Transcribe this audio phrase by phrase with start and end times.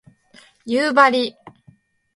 [0.65, 1.37] 夕張